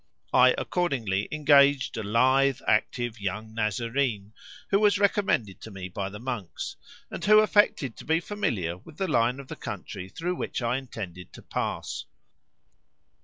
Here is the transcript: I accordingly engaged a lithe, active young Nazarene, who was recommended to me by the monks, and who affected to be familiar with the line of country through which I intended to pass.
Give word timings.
I 0.33 0.55
accordingly 0.57 1.27
engaged 1.31 1.95
a 1.95 2.01
lithe, 2.01 2.59
active 2.67 3.19
young 3.21 3.53
Nazarene, 3.53 4.33
who 4.71 4.79
was 4.79 4.97
recommended 4.97 5.61
to 5.61 5.69
me 5.69 5.89
by 5.89 6.09
the 6.09 6.17
monks, 6.19 6.75
and 7.11 7.23
who 7.23 7.37
affected 7.37 7.95
to 7.97 8.05
be 8.05 8.19
familiar 8.19 8.77
with 8.79 8.97
the 8.97 9.07
line 9.07 9.39
of 9.39 9.49
country 9.59 10.09
through 10.09 10.33
which 10.37 10.59
I 10.59 10.77
intended 10.77 11.31
to 11.33 11.43
pass. 11.43 12.05